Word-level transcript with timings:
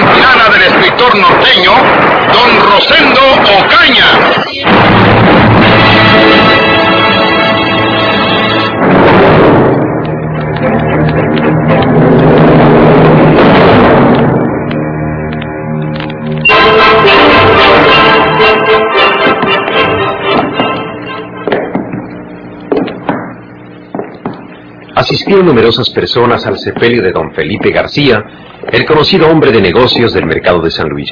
Serie 0.00 0.06
campilana 0.06 0.48
del 0.50 0.62
escritor 0.62 1.18
norteño, 1.18 1.72
Don 2.32 2.50
Rosendo 2.70 3.20
Ocaña. 3.58 4.06
Asistieron 24.94 25.46
numerosas 25.46 25.88
personas 25.90 26.46
al 26.46 26.58
sepelio 26.58 27.02
de 27.02 27.10
don 27.10 27.32
Felipe 27.32 27.70
García, 27.70 28.22
el 28.72 28.84
conocido 28.84 29.28
hombre 29.28 29.50
de 29.50 29.60
negocios 29.60 30.12
del 30.12 30.26
mercado 30.26 30.60
de 30.60 30.70
San 30.70 30.88
Luis. 30.88 31.10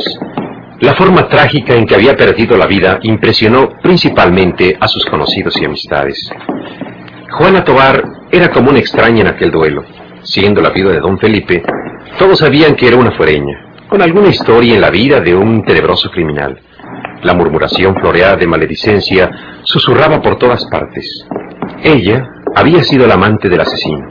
La 0.81 0.95
forma 0.95 1.29
trágica 1.29 1.75
en 1.75 1.87
que 1.87 1.97
había 1.97 2.17
perdido 2.17 2.57
la 2.57 2.67
vida 2.67 3.01
impresionó 3.03 3.71
principalmente 3.83 4.77
a 4.79 4.87
sus 4.87 5.05
conocidos 5.07 5.61
y 5.61 5.65
amistades. 5.65 6.31
Juana 7.33 7.65
Tobar 7.65 8.05
era 8.31 8.51
como 8.51 8.71
una 8.71 8.79
extraña 8.79 9.23
en 9.23 9.27
aquel 9.27 9.51
duelo. 9.51 9.85
Siendo 10.23 10.61
la 10.61 10.71
viuda 10.71 10.93
de 10.93 11.01
don 11.01 11.19
Felipe, 11.19 11.65
todos 12.17 12.39
sabían 12.39 12.77
que 12.77 12.87
era 12.87 12.97
una 12.97 13.13
fuereña, 13.13 13.59
con 13.89 14.03
alguna 14.03 14.29
historia 14.29 14.75
en 14.75 14.81
la 14.81 14.91
vida 14.91 15.21
de 15.21 15.35
un 15.35 15.65
tenebroso 15.65 16.11
criminal. 16.11 16.61
La 17.23 17.35
murmuración 17.35 17.97
floreada 17.97 18.37
de 18.37 18.47
maledicencia 18.47 19.31
susurraba 19.65 20.23
por 20.23 20.39
todas 20.39 20.65
partes. 20.71 21.27
Ella 21.83 22.25
había 22.55 22.85
sido 22.85 23.07
la 23.09 23.15
amante 23.15 23.49
del 23.49 23.61
asesino, 23.61 24.07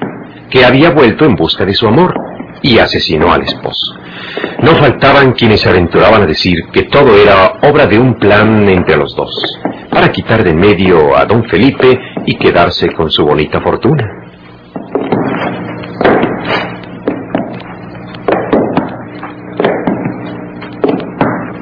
que 0.50 0.66
había 0.66 0.90
vuelto 0.90 1.24
en 1.24 1.36
busca 1.36 1.64
de 1.64 1.74
su 1.74 1.88
amor 1.88 2.14
y 2.62 2.80
asesinó 2.80 3.32
al 3.32 3.44
esposo. 3.44 3.96
No 4.64 4.76
faltaban 4.76 5.34
quienes 5.34 5.62
se 5.62 5.70
aventuraban 5.70 6.24
a 6.24 6.26
decir 6.26 6.58
que 6.72 6.84
todo 6.84 7.16
era 7.16 7.60
obra 7.64 7.86
de 7.86 8.00
un 8.00 8.16
plan 8.16 8.68
entre 8.70 8.98
los 8.98 9.16
dos, 9.16 9.60
para 9.92 10.12
quitar 10.12 10.44
de 10.44 10.54
medio 10.54 11.18
a 11.18 11.26
don 11.26 11.44
Felipe 11.46 12.00
y 12.26 12.36
quedarse 12.38 12.92
con 12.94 13.10
su 13.10 13.26
bonita 13.26 13.62
fortuna. 13.62 14.28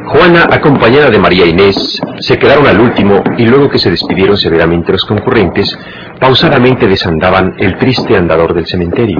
Juana, 0.07 0.47
acompañada 0.49 1.09
de 1.09 1.19
María 1.19 1.45
Inés, 1.45 1.99
se 2.19 2.37
quedaron 2.37 2.65
al 2.67 2.79
último 2.79 3.21
y 3.37 3.45
luego 3.45 3.69
que 3.69 3.77
se 3.77 3.91
despidieron 3.91 4.37
severamente 4.37 4.93
los 4.93 5.03
concurrentes, 5.03 5.77
pausadamente 6.19 6.87
desandaban 6.87 7.53
el 7.57 7.77
triste 7.77 8.15
andador 8.15 8.53
del 8.53 8.65
cementerio. 8.65 9.19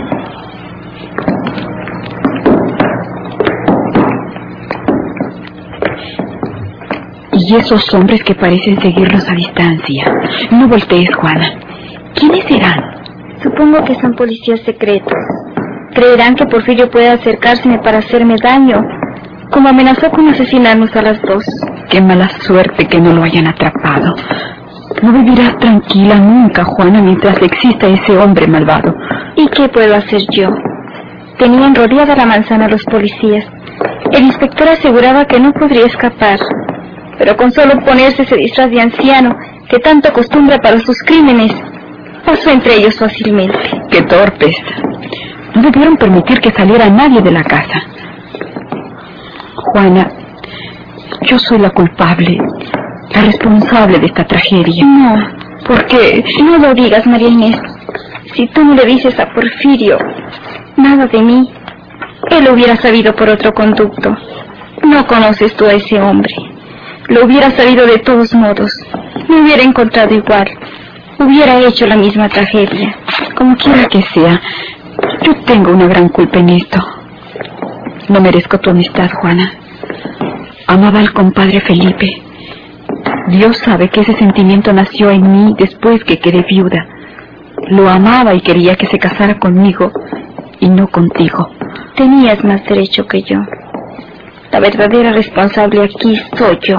Y 7.48 7.56
esos 7.56 7.94
hombres 7.94 8.24
que 8.24 8.34
parecen 8.34 8.82
seguirnos 8.82 9.30
a 9.30 9.36
distancia. 9.36 10.04
No 10.50 10.68
voltees, 10.68 11.14
Juana. 11.16 11.54
¿Quiénes 12.16 12.44
serán? 12.46 12.80
Supongo 13.44 13.84
que 13.84 13.94
son 13.96 14.16
policías 14.16 14.62
secretos. 14.62 15.14
Creerán 15.94 16.36
que 16.36 16.48
Porfirio 16.48 16.90
puede 16.90 17.10
acercárseme 17.10 17.78
para 17.80 18.00
hacerme 18.00 18.36
daño, 18.42 18.82
como 19.52 19.70
amenazó 19.70 20.10
con 20.10 20.28
asesinarnos 20.28 20.96
a 20.96 21.04
las 21.04 21.22
dos. 21.22 21.46
Qué 21.90 22.02
mala 22.02 22.30
suerte 22.30 22.88
que 22.88 23.00
no 23.00 23.14
lo 23.14 23.22
hayan 23.22 23.48
atrapado. 23.48 24.16
No 25.04 25.12
vivirás 25.12 25.60
tranquila 25.60 26.16
nunca, 26.16 26.64
Juana, 26.64 27.00
mientras 27.02 27.40
exista 27.44 27.88
ese 27.88 28.18
hombre 28.18 28.48
malvado. 28.48 28.96
¿Y 29.36 29.48
qué 29.50 29.70
puedo 29.70 29.96
hacer 29.96 30.22
yo? 30.32 30.50
Tenían 31.38 31.76
rodeada 31.76 32.16
la 32.16 32.26
manzana 32.26 32.68
los 32.68 32.84
policías. 32.86 33.46
El 34.12 34.24
inspector 34.24 34.68
aseguraba 34.70 35.26
que 35.26 35.40
no 35.40 35.52
podría 35.54 35.86
escapar, 35.86 36.40
pero 37.18 37.36
con 37.36 37.52
solo 37.52 37.80
ponerse 37.84 38.24
ese 38.24 38.36
disfraz 38.36 38.70
de 38.70 38.82
anciano 38.82 39.36
que 39.70 39.80
tanto 39.80 40.10
acostumbra 40.10 40.60
para 40.60 40.80
sus 40.80 40.98
crímenes, 41.04 41.52
pasó 42.26 42.52
entre 42.52 42.76
ellos 42.76 42.98
fácilmente. 42.98 43.58
Qué 43.90 44.02
torpes. 44.04 44.56
No 45.56 45.62
debieron 45.62 45.98
permitir 45.98 46.40
que 46.40 46.52
saliera 46.52 46.90
nadie 46.90 47.22
de 47.22 47.32
la 47.32 47.44
casa. 47.44 47.82
Juana, 49.56 50.10
yo 51.22 51.40
soy 51.40 51.60
la 51.60 51.70
culpable, 51.70 52.38
la 53.14 53.22
responsable 53.22 54.00
de 54.00 54.08
esta 54.08 54.26
tragedia. 54.26 54.86
No, 54.86 55.16
porque 55.66 56.24
no 56.44 56.58
lo 56.58 56.74
digas, 56.74 57.08
María 57.08 57.30
Inés. 57.30 57.58
Si 58.34 58.48
tú 58.48 58.64
no 58.64 58.74
le 58.74 58.86
dices 58.86 59.18
a 59.20 59.34
Porfirio 59.34 59.98
nada 60.76 61.06
de 61.06 61.22
mí, 61.22 61.50
él 62.32 62.50
hubiera 62.52 62.76
sabido 62.76 63.16
por 63.16 63.30
otro 63.30 63.54
conducto. 63.54 64.16
No 64.84 65.08
conoces 65.08 65.56
tú 65.56 65.66
a 65.66 65.74
ese 65.74 66.02
hombre. 66.02 66.34
Lo 67.10 67.26
hubiera 67.26 67.52
sabido 67.52 67.86
de 67.86 68.00
todos 68.00 68.34
modos. 68.34 68.72
Me 69.30 69.42
hubiera 69.42 69.64
encontrado 69.64 70.14
igual. 70.14 70.50
Hubiera 71.20 71.60
hecho 71.60 71.86
la 71.86 71.96
misma 71.96 72.30
tragedia. 72.30 72.96
Como 73.36 73.56
quiera 73.58 73.86
que 73.86 74.02
sea, 74.02 74.42
yo 75.24 75.36
tengo 75.46 75.72
una 75.72 75.88
gran 75.88 76.10
culpa 76.10 76.40
en 76.40 76.50
esto. 76.50 76.80
No 78.10 78.22
merezco 78.22 78.60
tu 78.60 78.70
amistad, 78.70 79.10
Juana. 79.22 79.52
Amaba 80.68 81.00
al 81.00 81.14
compadre 81.14 81.62
Felipe. 81.62 82.22
Dios 83.28 83.58
sabe 83.58 83.90
que 83.90 84.02
ese 84.02 84.14
sentimiento 84.14 84.74
nació 84.74 85.10
en 85.12 85.32
mí 85.32 85.56
después 85.58 86.04
que 86.04 86.20
quedé 86.20 86.44
viuda. 86.44 86.88
Lo 87.70 87.90
amaba 87.90 88.34
y 88.34 88.42
quería 88.42 88.76
que 88.76 88.88
se 88.88 89.00
casara 89.00 89.40
conmigo 89.40 89.92
y 90.60 90.70
no 90.70 90.88
contigo. 90.88 91.52
Tenías 91.96 92.44
más 92.44 92.64
derecho 92.66 93.08
que 93.08 93.22
yo. 93.24 93.40
La 94.56 94.62
verdadera 94.62 95.12
responsable 95.12 95.84
aquí 95.84 96.16
soy 96.38 96.58
yo. 96.62 96.78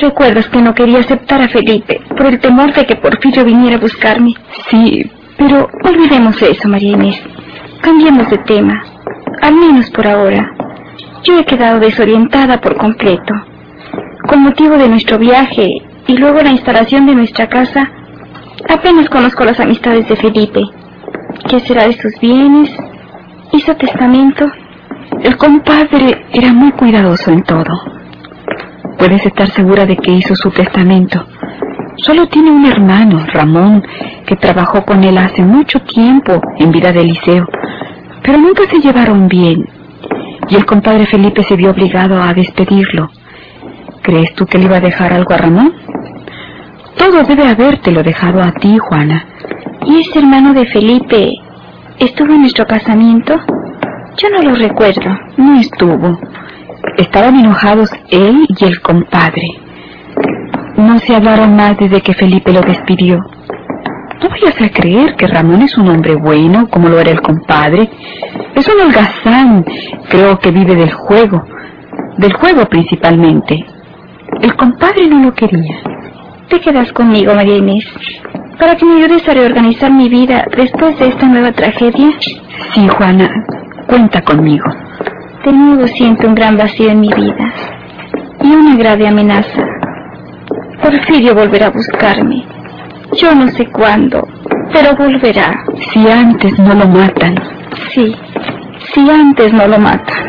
¿Recuerdas 0.00 0.48
que 0.48 0.60
no 0.60 0.74
quería 0.74 0.98
aceptar 0.98 1.40
a 1.40 1.48
Felipe 1.48 2.00
por 2.08 2.26
el 2.26 2.40
temor 2.40 2.74
de 2.74 2.84
que 2.84 2.96
Porfirio 2.96 3.44
viniera 3.44 3.76
a 3.76 3.78
buscarme? 3.78 4.34
Sí, 4.68 5.08
pero 5.38 5.68
olvidemos 5.84 6.42
eso, 6.42 6.68
María 6.68 6.94
Inés. 6.94 7.22
Cambiemos 7.80 8.28
de 8.30 8.38
tema, 8.38 8.82
al 9.42 9.54
menos 9.54 9.88
por 9.90 10.08
ahora. 10.08 10.50
Yo 11.22 11.38
he 11.38 11.44
quedado 11.44 11.78
desorientada 11.78 12.60
por 12.60 12.76
completo. 12.76 13.32
Con 14.28 14.42
motivo 14.42 14.76
de 14.76 14.88
nuestro 14.88 15.18
viaje 15.18 15.68
y 16.08 16.16
luego 16.16 16.40
la 16.40 16.50
instalación 16.50 17.06
de 17.06 17.14
nuestra 17.14 17.46
casa, 17.48 17.92
apenas 18.68 19.08
conozco 19.08 19.44
las 19.44 19.60
amistades 19.60 20.08
de 20.08 20.16
Felipe. 20.16 20.62
¿Qué 21.48 21.60
será 21.60 21.86
de 21.86 21.92
sus 21.92 22.18
bienes? 22.20 22.76
¿Hizo 23.52 23.76
testamento? 23.76 24.46
El 25.22 25.36
compadre 25.36 26.26
era 26.32 26.52
muy 26.52 26.72
cuidadoso 26.72 27.30
en 27.30 27.42
todo. 27.42 27.72
Puedes 28.98 29.24
estar 29.24 29.48
segura 29.48 29.86
de 29.86 29.96
que 29.96 30.12
hizo 30.12 30.34
su 30.34 30.50
testamento. 30.50 31.24
Solo 31.96 32.28
tiene 32.28 32.50
un 32.50 32.66
hermano, 32.66 33.24
Ramón, 33.32 33.82
que 34.26 34.36
trabajó 34.36 34.84
con 34.84 35.02
él 35.04 35.16
hace 35.18 35.42
mucho 35.42 35.80
tiempo 35.80 36.40
en 36.58 36.70
vida 36.70 36.92
de 36.92 37.04
liceo, 37.04 37.46
pero 38.22 38.38
nunca 38.38 38.64
se 38.70 38.78
llevaron 38.78 39.28
bien. 39.28 39.64
Y 40.48 40.56
el 40.56 40.66
compadre 40.66 41.06
Felipe 41.06 41.42
se 41.44 41.56
vio 41.56 41.70
obligado 41.70 42.22
a 42.22 42.34
despedirlo. 42.34 43.10
¿Crees 44.02 44.34
tú 44.34 44.46
que 44.46 44.58
le 44.58 44.66
iba 44.66 44.76
a 44.76 44.80
dejar 44.80 45.12
algo 45.12 45.32
a 45.32 45.38
Ramón? 45.38 45.72
Todo 46.96 47.22
debe 47.24 47.48
habértelo 47.48 48.02
dejado 48.02 48.42
a 48.42 48.52
ti, 48.52 48.78
Juana. 48.78 49.24
¿Y 49.86 50.00
ese 50.00 50.18
hermano 50.18 50.54
de 50.54 50.66
Felipe 50.66 51.32
estuvo 51.98 52.32
en 52.32 52.42
nuestro 52.42 52.66
casamiento? 52.66 53.34
Yo 54.16 54.30
no 54.30 54.42
lo 54.42 54.54
recuerdo. 54.54 55.10
No 55.36 55.60
estuvo. 55.60 56.18
Estaban 56.96 57.38
enojados 57.38 57.90
él 58.10 58.46
y 58.48 58.64
el 58.64 58.80
compadre. 58.80 59.46
No 60.76 60.98
se 60.98 61.14
hablaron 61.14 61.54
más 61.54 61.76
desde 61.78 62.00
que 62.00 62.14
Felipe 62.14 62.52
lo 62.52 62.60
despidió. 62.62 63.18
No 64.22 64.30
vayas 64.30 64.60
a 64.60 64.70
creer 64.70 65.14
que 65.16 65.26
Ramón 65.26 65.62
es 65.62 65.76
un 65.76 65.88
hombre 65.88 66.14
bueno, 66.14 66.68
como 66.68 66.88
lo 66.88 66.98
era 66.98 67.10
el 67.10 67.20
compadre. 67.20 67.90
Es 68.54 68.66
un 68.68 68.80
holgazán. 68.80 69.64
Creo 70.08 70.38
que 70.38 70.50
vive 70.50 70.74
del 70.74 70.92
juego. 70.92 71.44
Del 72.16 72.32
juego 72.32 72.64
principalmente. 72.66 73.66
El 74.40 74.56
compadre 74.56 75.06
no 75.08 75.22
lo 75.24 75.34
quería. 75.34 75.76
Te 76.48 76.60
quedas 76.60 76.92
conmigo, 76.92 77.34
María 77.34 77.56
Inés, 77.56 77.84
para 78.58 78.76
que 78.76 78.84
me 78.84 79.02
ayudes 79.02 79.28
a 79.28 79.34
reorganizar 79.34 79.90
mi 79.90 80.08
vida 80.08 80.46
después 80.56 80.98
de 80.98 81.08
esta 81.08 81.26
nueva 81.26 81.52
tragedia. 81.52 82.12
Sí, 82.72 82.86
Juana, 82.88 83.28
cuenta 83.86 84.20
conmigo. 84.22 84.66
De 85.44 85.52
nuevo 85.52 85.86
siento 85.86 86.26
un 86.26 86.34
gran 86.34 86.56
vacío 86.56 86.90
en 86.90 87.00
mi 87.00 87.08
vida. 87.12 87.52
y 88.42 88.54
una 88.54 88.76
grave 88.76 89.08
amenaza. 89.08 89.62
Porfirio 90.80 91.34
volverá 91.34 91.66
a 91.66 91.70
buscarme. 91.70 92.44
Yo 93.16 93.34
no 93.34 93.48
sé 93.48 93.66
cuándo, 93.66 94.28
pero 94.72 94.94
volverá. 94.94 95.52
Si 95.92 96.06
antes 96.08 96.56
no 96.58 96.74
lo 96.74 96.86
matan. 96.86 97.34
Sí, 97.92 98.14
si 98.92 99.10
antes 99.10 99.52
no 99.52 99.66
lo 99.66 99.78
matan. 99.78 100.26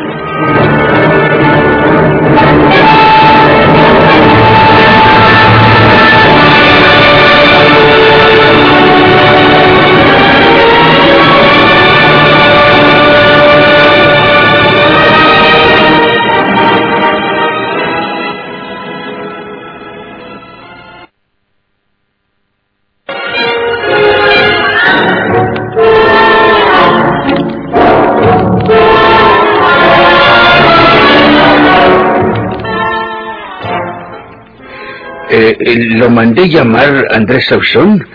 Lo 35.58 36.10
mandé 36.10 36.48
llamar 36.48 37.06
Andrés 37.10 37.46
Sauzón 37.46 38.06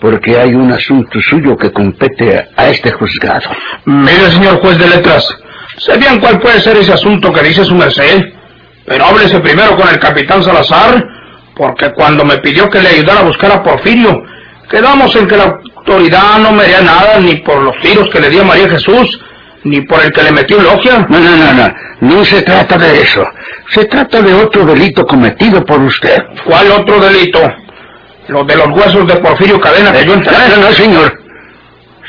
porque 0.00 0.36
hay 0.36 0.52
un 0.54 0.72
asunto 0.72 1.20
suyo 1.20 1.56
que 1.56 1.70
compete 1.70 2.48
a 2.56 2.68
este 2.68 2.90
juzgado. 2.90 3.48
Mire, 3.84 4.30
señor 4.32 4.60
juez 4.60 4.76
de 4.76 4.88
letras, 4.88 5.24
sé 5.78 5.96
bien 5.96 6.18
cuál 6.18 6.40
puede 6.40 6.60
ser 6.60 6.76
ese 6.76 6.92
asunto 6.92 7.32
que 7.32 7.42
dice 7.42 7.64
su 7.64 7.74
merced, 7.74 8.20
pero 8.84 9.04
háblese 9.04 9.38
primero 9.38 9.76
con 9.76 9.88
el 9.88 10.00
capitán 10.00 10.42
Salazar, 10.42 11.06
porque 11.54 11.92
cuando 11.92 12.24
me 12.24 12.38
pidió 12.38 12.68
que 12.68 12.80
le 12.80 12.88
ayudara 12.88 13.20
a 13.20 13.24
buscar 13.24 13.52
a 13.52 13.62
Porfirio, 13.62 14.24
quedamos 14.68 15.14
en 15.14 15.28
que 15.28 15.36
la 15.36 15.60
autoridad 15.76 16.38
no 16.40 16.50
me 16.50 16.64
haría 16.64 16.80
nada 16.80 17.20
ni 17.20 17.36
por 17.36 17.62
los 17.62 17.78
tiros 17.80 18.08
que 18.10 18.20
le 18.20 18.28
dio 18.28 18.44
María 18.44 18.68
Jesús, 18.68 19.20
ni 19.64 19.80
por 19.82 20.02
el 20.02 20.12
que 20.12 20.22
le 20.22 20.32
metió 20.32 20.60
logia. 20.60 21.06
No, 21.08 21.18
no, 21.18 21.36
no, 21.36 21.52
no. 21.52 21.74
No 22.00 22.24
se 22.24 22.42
trata 22.42 22.76
de 22.76 23.02
eso. 23.02 23.24
Se 23.70 23.84
trata 23.84 24.20
de 24.20 24.34
otro 24.34 24.64
delito 24.64 25.06
cometido 25.06 25.64
por 25.64 25.80
usted. 25.80 26.16
¿Cuál 26.44 26.70
otro 26.72 27.00
delito? 27.00 27.40
Lo 28.28 28.44
de 28.44 28.56
los 28.56 28.68
huesos 28.68 29.06
de 29.06 29.16
Porfirio 29.16 29.60
Cadena 29.60 29.92
que 29.92 30.04
yo 30.04 30.14
enterré. 30.14 30.48
No, 30.48 30.56
no, 30.56 30.68
no, 30.68 30.72
señor. 30.72 31.20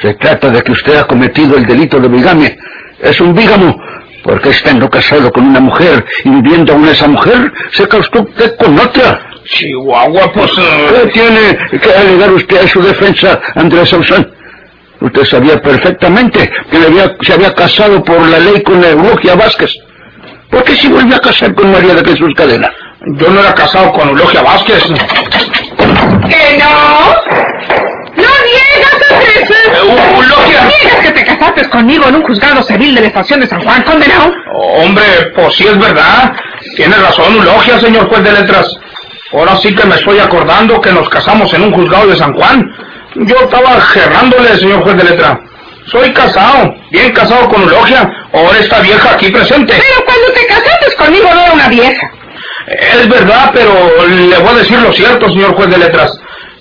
Se 0.02 0.14
trata 0.16 0.50
de 0.50 0.62
que 0.62 0.72
usted 0.72 0.96
ha 0.98 1.04
cometido 1.06 1.56
el 1.58 1.66
delito 1.66 2.00
de 2.00 2.08
bigamia. 2.08 2.56
Es 3.00 3.20
un 3.22 3.34
bígamo, 3.34 3.76
porque 4.24 4.50
estando 4.50 4.90
casado 4.90 5.32
con 5.32 5.46
una 5.46 5.60
mujer 5.60 6.04
y 6.24 6.30
viviendo 6.30 6.74
con 6.74 6.88
esa 6.88 7.08
mujer, 7.08 7.52
se 7.72 7.88
casó 7.88 8.10
usted 8.22 8.56
con 8.58 8.80
otra. 8.80 9.30
Chihuahua, 9.46 10.32
pues... 10.34 10.52
eh, 10.58 10.88
¿Qué 11.04 11.10
tiene 11.12 11.80
que 11.80 11.92
alegar 11.92 12.32
usted 12.32 12.64
a 12.64 12.68
su 12.68 12.82
defensa, 12.82 13.40
Andrés 13.56 13.90
Sauzón? 13.90 14.33
Usted 15.04 15.26
sabía 15.26 15.62
perfectamente 15.62 16.50
que 16.72 16.80
le 16.80 16.88
había- 16.88 17.16
se 17.22 17.34
había 17.34 17.54
casado 17.54 18.04
por 18.04 18.20
la 18.28 18.40
ley 18.40 18.64
con 18.64 18.84
Eulogia 18.84 19.36
Vázquez. 19.36 19.72
¿Por 20.50 20.64
qué 20.64 20.76
se 20.76 20.88
volvió 20.88 21.16
a 21.16 21.20
casar 21.20 21.54
con 21.56 21.72
María 21.72 21.94
de 21.94 22.04
Jesús 22.10 22.32
Cadena? 22.36 22.72
yo 23.20 23.30
no 23.30 23.42
era 23.42 23.54
casado 23.54 23.92
con 23.92 24.08
Eulogia 24.08 24.42
Vázquez. 24.42 24.82
¿Que 26.30 26.58
no? 26.58 26.70
¡No 28.16 28.30
niegas, 28.48 29.12
Andrés! 29.12 29.50
Eh, 29.50 30.16
Eulogia... 30.16 30.62
¿Niegas 30.66 31.00
que 31.02 31.12
te 31.12 31.26
casaste 31.26 31.70
conmigo 31.70 32.06
en 32.08 32.16
un 32.16 32.24
juzgado 32.24 32.64
civil 32.64 32.96
de 32.96 33.02
la 33.02 33.08
estación 33.08 33.42
de 33.42 33.48
San 33.48 33.62
Juan, 33.62 33.84
condenado? 33.84 34.32
Hombre, 34.54 35.04
pues 35.36 35.54
sí 35.56 35.66
es 35.68 35.78
verdad. 35.78 36.32
Tiene 36.78 36.96
razón, 36.96 37.36
Eulogia, 37.36 37.78
señor 37.80 38.08
juez 38.08 38.24
de 38.24 38.32
letras. 38.32 38.68
Ahora 39.34 39.58
sí 39.58 39.76
que 39.76 39.86
me 39.86 39.96
estoy 39.96 40.20
acordando 40.20 40.80
que 40.80 40.92
nos 40.94 41.10
casamos 41.10 41.54
en 41.54 41.64
un 41.64 41.74
juzgado 41.74 42.08
de 42.08 42.16
San 42.16 42.34
Juan. 42.34 42.64
Yo 43.16 43.36
estaba 43.36 43.80
gerrándole, 43.82 44.58
señor 44.58 44.84
juez 44.84 44.98
de 44.98 45.04
letra. 45.04 45.40
Soy 45.88 46.12
casado, 46.14 46.74
bien 46.92 47.12
casado 47.12 47.48
con 47.50 47.62
Eulogia. 47.62 48.10
Ahora 48.34 48.58
esta 48.58 48.80
vieja 48.80 49.12
aquí 49.12 49.30
presente. 49.30 49.74
Pero 49.74 50.06
cuando 50.06 50.34
te 50.34 50.46
casaste 50.48 50.96
conmigo 50.96 51.30
no 51.34 51.42
era 51.42 51.54
una 51.54 51.68
vieja. 51.68 52.12
Es 52.68 53.08
verdad, 53.10 53.52
pero 53.54 53.72
le 54.08 54.38
voy 54.38 54.50
a 54.50 54.58
decir 54.60 54.80
lo 54.80 54.92
cierto, 54.94 55.28
señor 55.28 55.54
juez 55.56 55.70
de 55.70 55.78
letras. 55.78 56.12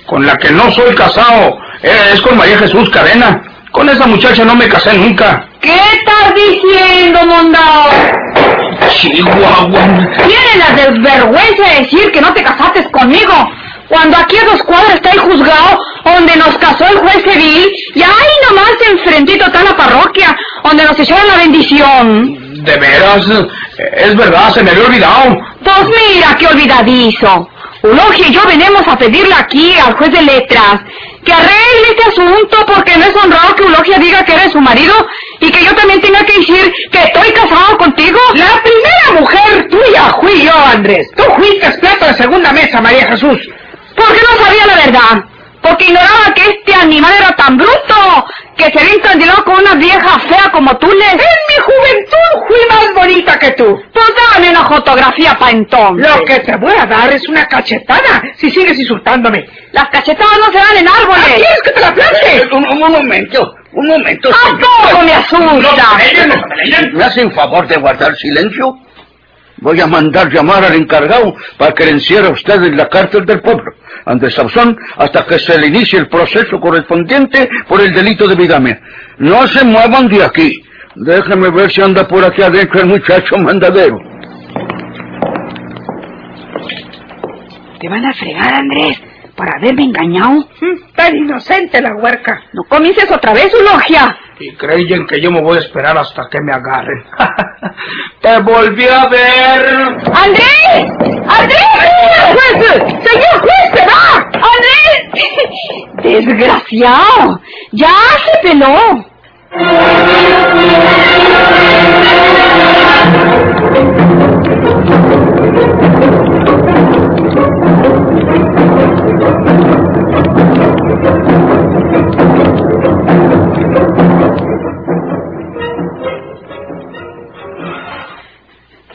Con 0.07 0.27
la 0.27 0.37
que 0.37 0.51
no 0.51 0.71
soy 0.73 0.95
casado 0.95 1.57
eh, 1.83 2.11
es 2.13 2.21
con 2.21 2.37
María 2.37 2.59
Jesús 2.59 2.91
Cadena. 2.91 3.41
Con 3.71 3.89
esa 3.89 4.07
muchacha 4.07 4.45
no 4.45 4.55
me 4.55 4.69
casé 4.69 4.93
nunca. 4.99 5.49
¿Qué 5.63 5.75
estás 5.75 6.35
diciendo, 6.35 7.25
mondao? 7.25 7.89
Chihuahua. 8.91 10.09
Tienes 10.27 10.57
la 10.59 10.77
desvergüenza 10.77 11.69
de 11.69 11.81
decir 11.83 12.11
que 12.13 12.21
no 12.21 12.35
te 12.35 12.43
casaste 12.43 12.91
conmigo. 12.91 13.33
Cuando 13.89 14.17
aquí 14.19 14.37
a 14.37 14.45
dos 14.45 14.63
cuadras 14.65 14.97
está 14.97 15.11
el 15.13 15.21
juzgado 15.21 15.79
donde 16.05 16.37
nos 16.37 16.57
casó 16.59 16.87
el 16.89 16.99
juez 16.99 17.23
civil 17.23 17.71
y 17.95 18.03
ahí 18.03 18.33
nomás 18.49 18.73
enfrentito 18.91 19.47
está 19.47 19.63
la 19.63 19.77
parroquia 19.77 20.37
donde 20.65 20.85
nos 20.85 20.99
echaron 20.99 21.27
la 21.29 21.37
bendición. 21.37 22.65
De 22.65 22.77
veras, 22.77 23.27
es 23.97 24.17
verdad, 24.17 24.53
se 24.53 24.63
me 24.63 24.71
había 24.71 24.85
olvidado. 24.85 25.37
Pues 25.65 25.89
mira 25.89 26.37
qué 26.39 26.47
olvidadizo. 26.47 27.49
Ulogia 27.83 28.29
y 28.29 28.33
yo 28.33 28.43
venimos 28.47 28.87
a 28.87 28.97
pedirle 28.97 29.35
aquí 29.35 29.75
al 29.77 29.95
juez 29.95 30.13
de 30.13 30.23
letras 30.23 30.81
que 31.25 31.33
arregle 31.33 31.89
este 31.91 32.09
asunto 32.09 32.65
porque 32.67 32.97
no 32.97 33.07
es 33.07 33.17
honrado 33.17 33.55
que 33.57 33.65
Ulogia 33.65 33.99
diga 33.99 34.25
que 34.25 34.35
eres 34.35 34.53
su 34.53 34.61
marido 34.61 34.95
y 35.41 35.51
que 35.51 35.65
yo 35.65 35.75
también 35.75 36.01
tenga 36.01 36.25
que 36.25 36.39
decir 36.39 36.73
que 36.91 37.03
estoy 37.03 37.33
casado 37.33 37.77
contigo. 37.79 38.19
La 38.35 38.63
primera 38.63 39.21
mujer 39.21 39.69
tuya 39.69 40.15
fui 40.21 40.45
yo, 40.45 40.53
Andrés. 40.57 41.09
Tú 41.17 41.25
fuiste 41.37 41.71
plato 41.79 42.07
de 42.07 42.15
segunda 42.15 42.53
mesa, 42.53 42.81
María 42.81 43.07
Jesús. 43.09 43.39
¿Por 43.97 44.07
qué 44.13 44.21
no 44.23 44.45
sabía 44.45 44.67
la 44.67 44.75
verdad? 44.77 45.25
Porque 45.63 45.85
ignoraba 45.85 46.35
que 46.35 46.43
este 46.49 46.75
animal 46.75 47.13
era 47.19 47.31
tan 47.37 47.57
bruto 47.57 48.27
que 48.57 48.65
se 48.65 48.79
había 48.81 48.95
encandilado 48.95 49.45
con 49.45 49.55
una 49.61 49.75
vieja 49.75 50.19
fea 50.19 50.51
como 50.51 50.77
tú 50.77 50.89
le... 50.89 51.05
En 51.11 51.19
mi 51.19 51.57
juventud 51.63 52.47
fui 52.49 52.59
más 52.69 52.95
bonita 52.95 53.39
que 53.39 53.53
tú. 53.53 53.81
Pues 53.93 54.07
dame 54.35 54.51
una 54.51 54.65
fotografía 54.67 55.35
pa' 55.39 55.51
entonces. 55.51 56.07
Lo 56.09 56.25
que 56.25 56.41
te 56.41 56.57
voy 56.57 56.75
a 56.79 56.85
dar 56.87 57.13
es 57.13 57.27
una 57.29 57.47
cachetada 57.47 58.23
si 58.37 58.51
sigues 58.51 58.79
insultándome. 58.79 59.47
Las 59.73 59.89
cachetadas 59.89 60.39
no 60.39 60.47
se 60.53 60.59
dan 60.59 60.77
en 60.79 60.89
árboles. 60.89 61.25
¿Quieres 61.37 61.63
que 61.63 61.71
te 61.71 61.81
la 61.81 61.95
plante? 61.95 62.37
Eh, 62.37 62.49
Un, 62.53 62.67
un 62.67 62.79
momento, 62.93 63.55
un 63.73 63.87
momento. 63.87 64.31
¿A 64.31 64.59
poco 64.59 65.03
me 65.05 65.13
asusta? 65.15 65.99
¿Me 66.93 67.05
hacen 67.05 67.33
favor 67.33 67.67
de 67.69 67.77
guardar 67.77 68.15
silencio? 68.17 68.77
Voy 69.63 69.81
a 69.81 69.87
mandar 69.87 70.29
llamar 70.33 70.65
al 70.65 70.75
encargado 70.75 71.37
para 71.57 71.73
que 71.73 71.85
le 71.85 71.93
encierre 71.93 72.27
a 72.27 72.31
usted 72.33 72.61
en 72.65 72.77
la 72.77 72.89
cárcel 72.89 73.25
del 73.25 73.41
pueblo, 73.41 73.63
Andrés 74.07 74.35
Sauzón, 74.35 74.77
hasta 74.97 75.25
que 75.25 75.39
se 75.39 75.57
le 75.57 75.69
inicie 75.69 76.01
el 76.01 76.09
proceso 76.09 76.59
correspondiente 76.59 77.49
por 77.69 77.81
el 77.81 77.95
delito 77.95 78.27
de 78.27 78.35
bigamia. 78.35 78.81
No 79.19 79.47
se 79.47 79.65
muevan 79.65 80.09
de 80.09 80.25
aquí. 80.25 80.65
Déjame 80.97 81.49
ver 81.51 81.71
si 81.71 81.81
anda 81.81 82.09
por 82.09 82.25
aquí 82.25 82.43
adentro 82.43 82.81
el 82.81 82.89
muchacho 82.89 83.39
mandadero. 83.39 83.99
Te 87.79 87.89
van 87.89 88.05
a 88.05 88.13
fregar, 88.15 88.55
Andrés, 88.55 89.01
por 89.37 89.49
haberme 89.49 89.85
engañado. 89.85 90.41
Mm, 90.61 90.93
Tan 90.97 91.17
inocente 91.17 91.81
la 91.81 91.95
huerca. 91.95 92.43
No 92.53 92.65
comiences 92.65 93.09
otra 93.11 93.33
vez, 93.33 93.49
Ulogia. 93.55 94.17
Y 94.39 94.55
creyen 94.57 95.07
que 95.07 95.21
yo 95.21 95.31
me 95.31 95.41
voy 95.41 95.59
a 95.59 95.61
esperar 95.61 95.97
hasta 95.97 96.29
que 96.31 96.41
me 96.41 96.53
agarren. 96.53 97.05
Te 98.21 98.39
volví 98.41 98.87
a 98.89 99.07
ver. 99.09 99.77
¡Andrés! 100.13 100.87
¡Andrés! 101.29 101.67
¡Señor 101.79 102.27
juez! 102.33 102.53
¡Señor 103.05 103.41
juez, 103.41 103.67
se 103.75 103.87
va! 103.87 104.03
¡Andrés! 104.35 105.03
¡Desgraciado! 106.03 107.41
¡Ya 107.73 107.95
se 108.25 108.39
peló! 108.43 109.13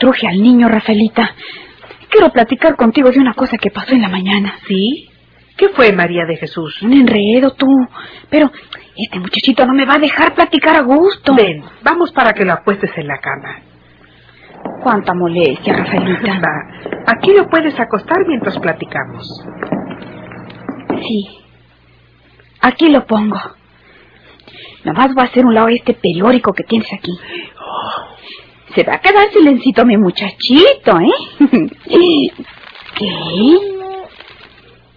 Truje 0.08 0.26
al 0.26 0.42
niño, 0.42 0.70
Rafaelita. 0.70 1.36
Quiero 2.10 2.30
platicar 2.30 2.78
contigo 2.78 3.10
de 3.10 3.20
una 3.20 3.34
cosa 3.34 3.58
que 3.58 3.72
pasó 3.72 3.94
en 3.94 4.04
la 4.04 4.08
mañana. 4.08 4.54
¿Sí? 4.66 5.10
¿Qué 5.58 5.68
fue, 5.68 5.92
María 5.92 6.24
de 6.26 6.38
Jesús? 6.38 6.82
Un 6.82 6.94
enredo, 6.94 7.52
tú. 7.56 7.68
Pero 8.30 8.50
este 8.96 9.20
muchachito 9.20 9.66
no 9.66 9.74
me 9.74 9.86
va 9.86 9.96
a 9.96 10.00
dejar 10.00 10.34
platicar 10.34 10.78
a 10.78 10.84
gusto. 10.84 11.36
Ven, 11.36 11.62
vamos 11.84 12.14
para 12.14 12.32
que 12.32 12.46
lo 12.46 12.54
apuestes 12.54 12.90
en 12.96 13.06
la 13.06 13.18
cama. 13.18 13.60
Cuánta 14.82 15.14
molestia, 15.14 15.76
Rafaelita. 15.76 16.40
Va, 16.40 17.04
aquí 17.08 17.34
lo 17.34 17.50
puedes 17.50 17.78
acostar 17.78 18.26
mientras 18.26 18.58
platicamos. 18.60 19.28
Sí. 21.02 21.40
Aquí 22.62 22.90
lo 22.90 23.06
pongo. 23.06 23.42
Nomás 24.86 25.14
voy 25.14 25.26
a 25.26 25.28
hacer 25.28 25.46
un 25.46 25.54
lado 25.54 25.68
este 25.68 25.96
periódico 25.96 26.54
que 26.54 26.64
tienes 26.64 26.88
aquí. 26.94 27.12
Se 28.76 28.84
va 28.84 28.96
a 28.96 29.00
quedar 29.00 29.32
silencito 29.32 29.86
mi 29.86 29.98
muchachito, 29.98 31.00
¿eh? 31.00 31.12
¿Qué? 31.88 33.10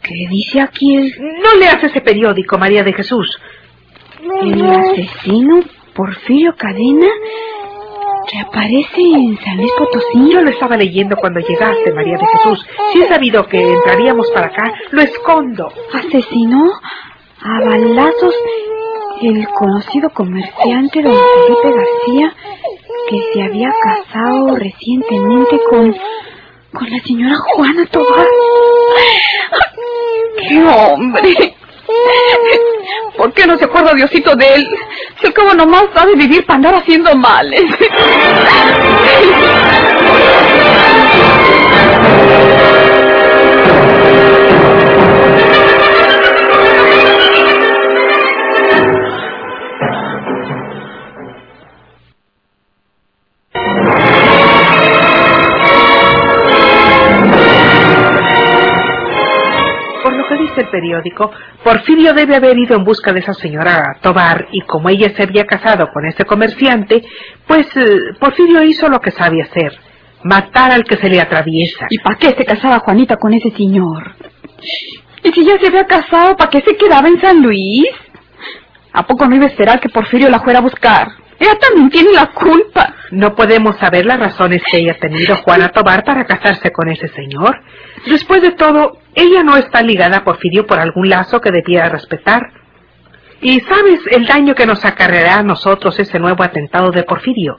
¿Qué 0.02 0.26
dice 0.28 0.60
aquí 0.60 0.96
el, 0.96 1.12
No 1.42 1.54
leas 1.58 1.82
ese 1.84 2.00
periódico, 2.00 2.58
María 2.58 2.82
de 2.82 2.92
Jesús. 2.92 3.38
el 4.42 4.62
asesino 4.66 5.60
Porfirio 5.94 6.54
Cadena? 6.56 7.08
¿Reaparece 8.32 9.00
en 9.00 9.38
San 9.38 9.56
Luis 9.56 9.72
Potosí? 9.76 10.32
Yo 10.32 10.40
lo 10.40 10.50
estaba 10.50 10.76
leyendo 10.76 11.16
cuando 11.16 11.40
llegaste, 11.40 11.92
María 11.92 12.16
de 12.16 12.26
Jesús. 12.26 12.66
Si 12.92 13.02
he 13.02 13.08
sabido 13.08 13.46
que 13.46 13.60
entraríamos 13.60 14.30
para 14.30 14.46
acá, 14.46 14.72
lo 14.92 15.02
escondo. 15.02 15.72
¿Asesinó 15.92 16.70
a 17.42 17.60
balazos 17.64 18.34
el 19.22 19.46
conocido 19.48 20.10
comerciante 20.10 21.02
don 21.02 21.14
Felipe 21.14 21.76
García 21.76 22.34
que 23.10 23.20
se 23.32 23.42
había 23.42 23.70
casado 23.82 24.54
recientemente 24.54 25.60
con, 25.68 25.92
con 26.72 26.90
la 26.90 27.00
señora 27.00 27.36
Juana 27.38 27.84
Tobar? 27.86 28.26
¡Qué 30.48 30.62
hombre! 30.64 31.56
¿Por 33.16 33.32
qué 33.32 33.46
no 33.46 33.58
se 33.58 33.64
acuerda 33.64 33.94
Diosito 33.94 34.36
de 34.36 34.54
él? 34.54 34.68
Si 35.20 35.26
al 35.26 35.32
cabo 35.32 35.54
nomás 35.54 35.86
sabe 35.92 36.14
vivir 36.14 36.46
para 36.46 36.56
andar 36.58 36.74
haciendo 36.76 37.14
males. 37.16 37.64
Periódico, 60.64 61.30
Porfirio 61.62 62.12
debe 62.12 62.36
haber 62.36 62.58
ido 62.58 62.76
en 62.76 62.84
busca 62.84 63.12
de 63.12 63.20
esa 63.20 63.34
señora 63.34 63.96
Tobar 64.00 64.48
y 64.52 64.62
como 64.62 64.88
ella 64.88 65.12
se 65.16 65.22
había 65.22 65.44
casado 65.44 65.90
con 65.92 66.06
ese 66.06 66.24
comerciante, 66.24 67.02
pues 67.46 67.66
eh, 67.76 68.14
Porfirio 68.18 68.62
hizo 68.64 68.88
lo 68.88 69.00
que 69.00 69.10
sabe 69.10 69.42
hacer, 69.42 69.72
matar 70.24 70.72
al 70.72 70.84
que 70.84 70.96
se 70.96 71.08
le 71.08 71.20
atraviesa. 71.20 71.86
¿Y 71.90 71.98
para 71.98 72.18
qué 72.18 72.34
se 72.36 72.44
casaba 72.44 72.80
Juanita 72.80 73.16
con 73.16 73.32
ese 73.34 73.50
señor? 73.50 74.14
¿Y 75.22 75.32
si 75.32 75.44
ya 75.44 75.58
se 75.58 75.68
había 75.68 75.86
casado, 75.86 76.36
para 76.36 76.50
qué 76.50 76.62
se 76.62 76.76
quedaba 76.76 77.08
en 77.08 77.20
San 77.20 77.42
Luis? 77.42 77.86
¿A 78.92 79.06
poco 79.06 79.26
no 79.26 79.36
iba 79.36 79.44
a 79.44 79.48
esperar 79.48 79.80
que 79.80 79.88
Porfirio 79.88 80.28
la 80.28 80.40
fuera 80.40 80.58
a 80.58 80.62
buscar? 80.62 81.19
Ella 81.40 81.59
también 81.59 81.88
tiene 81.88 82.12
la 82.12 82.26
culpa. 82.26 82.94
No 83.12 83.35
podemos 83.35 83.76
saber 83.78 84.04
las 84.04 84.20
razones 84.20 84.62
que 84.70 84.76
haya 84.76 84.99
tenido 84.99 85.37
Juana 85.37 85.70
Tobar 85.70 86.04
para 86.04 86.26
casarse 86.26 86.70
con 86.70 86.90
ese 86.90 87.09
señor. 87.09 87.62
Después 88.06 88.42
de 88.42 88.50
todo, 88.52 88.99
ella 89.14 89.42
no 89.42 89.56
está 89.56 89.82
ligada 89.82 90.18
a 90.18 90.25
Porfirio 90.25 90.66
por 90.66 90.78
algún 90.78 91.09
lazo 91.09 91.40
que 91.40 91.50
debiera 91.50 91.88
respetar. 91.88 92.52
Y 93.40 93.59
sabes 93.61 94.00
el 94.11 94.26
daño 94.26 94.54
que 94.54 94.66
nos 94.66 94.85
acarreará 94.85 95.37
a 95.37 95.42
nosotros 95.42 95.99
ese 95.99 96.18
nuevo 96.18 96.44
atentado 96.44 96.90
de 96.90 97.04
Porfirio. 97.04 97.59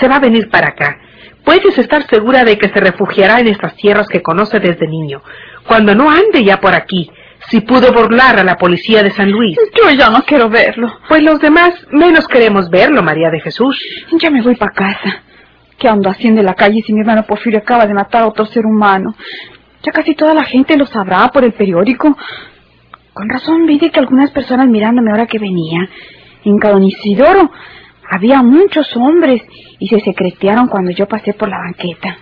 Se 0.00 0.08
va 0.08 0.16
a 0.16 0.20
venir 0.20 0.50
para 0.50 0.70
acá. 0.70 0.98
Puedes 1.44 1.78
estar 1.78 2.04
segura 2.08 2.42
de 2.42 2.58
que 2.58 2.68
se 2.68 2.80
refugiará 2.80 3.38
en 3.38 3.46
estas 3.46 3.76
tierras 3.76 4.08
que 4.08 4.22
conoce 4.22 4.58
desde 4.58 4.88
niño. 4.88 5.22
Cuando 5.68 5.94
no 5.94 6.10
ande 6.10 6.42
ya 6.42 6.58
por 6.60 6.74
aquí, 6.74 7.12
si 7.48 7.60
pudo 7.60 7.92
burlar 7.92 8.38
a 8.38 8.44
la 8.44 8.56
policía 8.56 9.02
de 9.02 9.10
San 9.10 9.30
Luis. 9.30 9.56
Yo 9.74 9.90
ya 9.90 10.10
no 10.10 10.22
quiero 10.22 10.48
verlo. 10.48 10.98
Pues 11.08 11.22
los 11.22 11.40
demás 11.40 11.74
menos 11.90 12.26
queremos 12.26 12.70
verlo, 12.70 13.02
María 13.02 13.30
de 13.30 13.40
Jesús. 13.40 13.78
Ya 14.20 14.30
me 14.30 14.42
voy 14.42 14.56
para 14.56 14.72
casa. 14.72 15.22
¿Qué 15.78 15.88
ando 15.88 16.08
haciendo 16.08 16.40
en 16.40 16.46
la 16.46 16.54
calle 16.54 16.82
si 16.82 16.92
mi 16.92 17.00
hermano 17.00 17.24
Porfirio 17.24 17.58
acaba 17.58 17.86
de 17.86 17.94
matar 17.94 18.22
a 18.22 18.28
otro 18.28 18.46
ser 18.46 18.64
humano? 18.64 19.14
Ya 19.82 19.92
casi 19.92 20.14
toda 20.14 20.32
la 20.34 20.44
gente 20.44 20.76
lo 20.76 20.86
sabrá 20.86 21.28
por 21.28 21.44
el 21.44 21.52
periódico. 21.52 22.16
Con 23.12 23.28
razón 23.28 23.66
vi 23.66 23.78
de 23.78 23.90
que 23.90 24.00
algunas 24.00 24.30
personas 24.30 24.68
mirándome 24.68 25.10
ahora 25.10 25.26
que 25.26 25.38
venía. 25.38 25.88
En 26.44 26.56
Don 26.56 26.82
Isidoro 26.82 27.50
había 28.10 28.42
muchos 28.42 28.96
hombres 28.96 29.42
y 29.78 29.88
se 29.88 30.00
secretearon 30.00 30.68
cuando 30.68 30.90
yo 30.90 31.06
pasé 31.06 31.34
por 31.34 31.48
la 31.48 31.58
banqueta. 31.58 32.16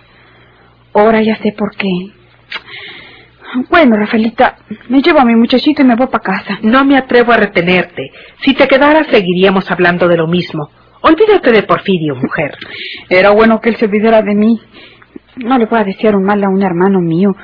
Ahora 0.93 1.21
ya 1.21 1.35
sé 1.37 1.53
por 1.53 1.75
qué. 1.75 2.11
Bueno, 3.69 3.95
Rafaelita, 3.95 4.57
me 4.89 5.01
llevo 5.01 5.19
a 5.19 5.25
mi 5.25 5.35
muchachito 5.35 5.83
y 5.83 5.85
me 5.85 5.95
voy 5.95 6.07
para 6.07 6.23
casa. 6.23 6.59
No 6.63 6.83
me 6.85 6.97
atrevo 6.97 7.33
a 7.33 7.37
retenerte. 7.37 8.11
Si 8.41 8.55
te 8.55 8.67
quedaras 8.67 9.07
seguiríamos 9.11 9.69
hablando 9.69 10.07
de 10.07 10.17
lo 10.17 10.27
mismo. 10.27 10.69
Olvídate 11.01 11.51
de 11.51 11.63
Porfirio, 11.63 12.15
mujer. 12.15 12.57
Era 13.09 13.29
bueno 13.29 13.61
que 13.61 13.69
él 13.69 13.75
se 13.75 13.85
olvidara 13.85 14.23
de 14.23 14.33
mí. 14.33 14.59
No 15.37 15.57
le 15.59 15.65
voy 15.65 15.79
a 15.79 15.83
desear 15.83 16.15
un 16.15 16.23
mal 16.23 16.43
a 16.43 16.49
un 16.49 16.63
hermano 16.63 16.99
mío, 16.99 17.35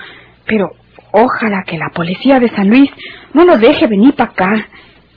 pero 0.46 0.72
ojalá 1.12 1.63
que 1.63 1.78
la 1.78 1.89
policía 1.89 2.39
de 2.39 2.50
San 2.50 2.70
Luis 2.70 2.89
no 3.34 3.46
lo 3.46 3.58
deje 3.58 3.86
venir 3.86 4.16
para 4.16 4.32
acá. 4.32 4.68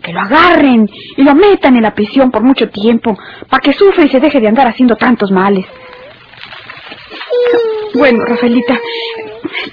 Que 0.03 0.13
lo 0.13 0.21
agarren 0.21 0.91
y 1.17 1.23
lo 1.23 1.35
metan 1.35 1.77
en 1.77 1.83
la 1.83 1.95
prisión 1.95 2.31
por 2.31 2.43
mucho 2.43 2.69
tiempo, 2.69 3.17
para 3.49 3.61
que 3.61 3.73
sufra 3.73 4.05
y 4.05 4.09
se 4.09 4.19
deje 4.19 4.41
de 4.41 4.49
andar 4.49 4.67
haciendo 4.67 4.97
tantos 4.97 5.31
males. 5.31 5.65
Bueno, 7.95 8.25
Rafaelita, 8.25 8.79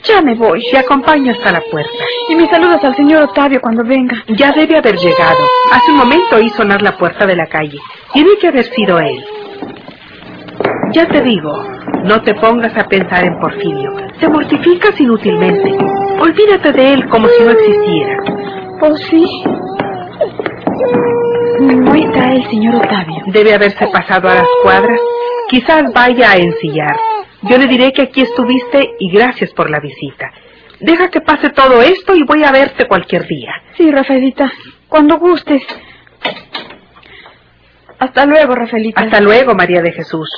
ya 0.04 0.22
me 0.22 0.36
voy. 0.36 0.64
Te 0.72 0.78
acompaño 0.78 1.32
hasta 1.32 1.52
la 1.52 1.62
puerta. 1.72 1.92
Y 2.30 2.36
me 2.36 2.50
saludas 2.50 2.84
al 2.84 2.96
señor 2.96 3.24
Octavio 3.24 3.62
cuando 3.62 3.84
venga. 3.84 4.24
Ya 4.28 4.52
debe 4.52 4.78
haber 4.78 4.98
llegado. 4.98 5.40
Hace 5.72 5.92
un 5.92 5.98
momento 5.98 6.36
oí 6.36 6.50
sonar 6.50 6.82
la 6.82 6.98
puerta 6.98 7.26
de 7.26 7.36
la 7.36 7.48
calle. 7.48 7.80
Tiene 8.14 8.38
que 8.40 8.48
haber 8.48 8.66
sido 8.66 9.00
él. 9.00 9.24
Ya 10.92 11.08
te 11.08 11.22
digo, 11.22 11.64
no 12.04 12.22
te 12.22 12.34
pongas 12.34 12.76
a 12.76 12.88
pensar 12.88 13.24
en 13.24 13.40
Porfirio. 13.40 13.94
Te 14.20 14.28
mortificas 14.28 15.00
inútilmente. 15.00 15.78
Olvídate 16.20 16.74
de 16.74 16.94
él 16.94 17.08
como 17.10 17.28
si 17.30 17.44
no 17.44 17.52
existiera. 17.52 18.18
Oh, 18.82 18.96
sí. 18.98 19.44
No 21.62 21.94
está 21.94 22.34
el 22.34 22.50
señor 22.50 22.76
Octavio. 22.76 23.24
Debe 23.28 23.54
haberse 23.54 23.88
pasado 23.88 24.30
a 24.30 24.36
las 24.36 24.48
cuadras. 24.64 25.00
Quizás 25.50 25.84
vaya 25.94 26.32
a 26.32 26.36
ensillar. 26.36 26.96
Yo 27.44 27.58
le 27.58 27.68
diré 27.68 27.94
que 27.94 28.04
aquí 28.04 28.22
estuviste 28.22 28.96
y 29.00 29.12
gracias 29.12 29.52
por 29.54 29.70
la 29.70 29.80
visita. 29.80 30.32
Deja 30.80 31.10
que 31.10 31.22
pase 31.22 31.50
todo 31.50 31.82
esto 31.82 32.16
y 32.16 32.24
voy 32.24 32.44
a 32.44 32.52
verte 32.52 32.88
cualquier 32.88 33.28
día. 33.28 33.54
Sí, 33.78 33.92
Rafaelita, 33.92 34.52
cuando 34.88 35.18
gustes. 35.18 35.62
Hasta 38.00 38.26
luego, 38.26 38.56
Rafaelita. 38.56 39.02
Hasta 39.02 39.20
luego, 39.20 39.54
María 39.56 39.82
de 39.82 39.92
Jesús. 39.92 40.30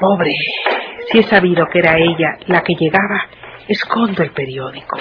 Pobre, 0.00 0.34
si 1.10 1.18
he 1.18 1.22
sabido 1.24 1.66
que 1.72 1.78
era 1.78 1.96
ella 1.96 2.38
la 2.46 2.62
que 2.62 2.74
llegaba, 2.74 3.26
escondo 3.68 4.22
el 4.22 4.30
periódico. 4.32 4.98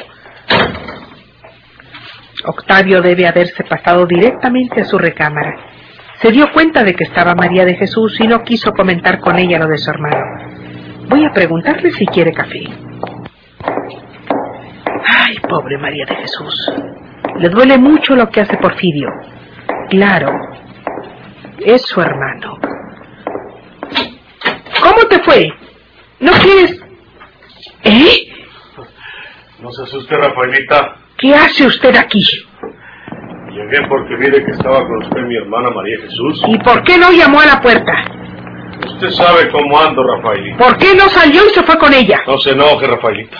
Octavio 2.45 3.01
debe 3.01 3.27
haberse 3.27 3.63
pasado 3.63 4.05
directamente 4.05 4.81
a 4.81 4.85
su 4.85 4.97
recámara. 4.97 5.74
Se 6.21 6.31
dio 6.31 6.51
cuenta 6.51 6.83
de 6.83 6.93
que 6.93 7.03
estaba 7.03 7.35
María 7.35 7.65
de 7.65 7.75
Jesús 7.75 8.19
y 8.19 8.27
no 8.27 8.43
quiso 8.43 8.71
comentar 8.71 9.19
con 9.19 9.37
ella 9.37 9.59
lo 9.59 9.67
de 9.67 9.77
su 9.77 9.89
hermano. 9.89 10.23
Voy 11.09 11.25
a 11.25 11.33
preguntarle 11.33 11.91
si 11.91 12.05
quiere 12.05 12.31
café. 12.31 12.63
Ay, 15.07 15.37
pobre 15.47 15.77
María 15.77 16.05
de 16.05 16.15
Jesús. 16.15 16.71
Le 17.37 17.49
duele 17.49 17.77
mucho 17.77 18.15
lo 18.15 18.29
que 18.29 18.41
hace 18.41 18.57
Porfirio. 18.57 19.09
Claro, 19.89 20.31
es 21.59 21.81
su 21.83 22.01
hermano. 22.01 22.57
¿Cómo 24.81 25.07
te 25.09 25.19
fue? 25.19 25.49
¿No 26.19 26.31
quieres...? 26.33 26.79
¿Eh? 27.83 28.33
No 29.59 29.71
se 29.71 29.83
asuste, 29.83 30.15
Rafaelita. 30.15 30.95
¿Qué 31.17 31.33
hace 31.33 31.65
usted 31.67 31.95
aquí? 31.95 32.23
Llegué 33.65 33.87
porque 33.87 34.15
vi 34.17 34.29
de 34.29 34.43
que 34.43 34.51
estaba 34.51 34.85
con 34.85 35.03
usted 35.03 35.21
mi 35.21 35.35
hermana 35.37 35.69
María 35.71 35.97
Jesús. 36.01 36.41
¿Y 36.47 36.57
por 36.59 36.83
qué 36.83 36.97
no 36.97 37.11
llamó 37.11 37.39
a 37.39 37.45
la 37.45 37.61
puerta? 37.61 37.93
Usted 38.85 39.09
sabe 39.11 39.49
cómo 39.49 39.79
ando, 39.79 40.03
Rafaelita. 40.03 40.57
¿Por 40.57 40.77
qué 40.77 40.93
no 40.95 41.09
salió 41.09 41.45
y 41.45 41.49
se 41.53 41.63
fue 41.63 41.77
con 41.77 41.93
ella? 41.93 42.19
No 42.27 42.37
se 42.37 42.51
enoje, 42.51 42.85
Rafaelita. 42.85 43.37